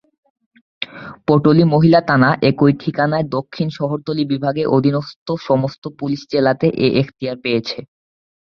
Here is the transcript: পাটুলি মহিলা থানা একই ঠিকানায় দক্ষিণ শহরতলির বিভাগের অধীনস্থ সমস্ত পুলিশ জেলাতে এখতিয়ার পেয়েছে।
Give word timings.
পাটুলি 1.27 1.63
মহিলা 1.73 1.99
থানা 2.07 2.29
একই 2.49 2.73
ঠিকানায় 2.81 3.25
দক্ষিণ 3.35 3.67
শহরতলির 3.77 4.31
বিভাগের 4.33 4.67
অধীনস্থ 4.77 5.27
সমস্ত 5.47 5.83
পুলিশ 5.99 6.21
জেলাতে 6.31 6.67
এখতিয়ার 7.01 7.37
পেয়েছে। 7.43 7.77